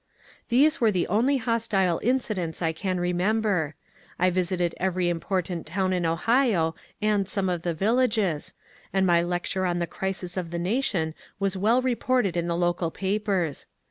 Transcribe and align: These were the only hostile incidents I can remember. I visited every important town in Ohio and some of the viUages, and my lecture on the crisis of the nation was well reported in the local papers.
These 0.49 0.81
were 0.81 0.89
the 0.89 1.05
only 1.09 1.37
hostile 1.37 1.99
incidents 2.01 2.59
I 2.59 2.73
can 2.73 2.99
remember. 2.99 3.75
I 4.17 4.31
visited 4.31 4.73
every 4.77 5.09
important 5.09 5.67
town 5.67 5.93
in 5.93 6.07
Ohio 6.07 6.73
and 7.03 7.29
some 7.29 7.49
of 7.49 7.61
the 7.61 7.75
viUages, 7.75 8.53
and 8.91 9.05
my 9.05 9.21
lecture 9.21 9.63
on 9.67 9.77
the 9.77 9.85
crisis 9.85 10.37
of 10.37 10.49
the 10.49 10.57
nation 10.57 11.13
was 11.39 11.55
well 11.55 11.83
reported 11.83 12.35
in 12.35 12.47
the 12.47 12.57
local 12.57 12.89
papers. 12.89 13.67